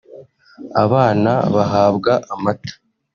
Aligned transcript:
abana 0.83 1.31
bahabwa 1.55 2.11
amata 2.33 2.73